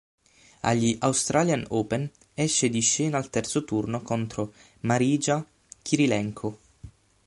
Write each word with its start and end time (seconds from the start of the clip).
Agli 0.61 0.97
Australian 1.01 1.63
Open 1.69 2.09
esce 2.33 2.69
di 2.69 2.79
scena 2.79 3.19
al 3.19 3.29
terzo 3.29 3.63
turno 3.63 4.01
contro 4.01 4.51
Marija 4.79 5.45
Kirilenko. 5.83 6.57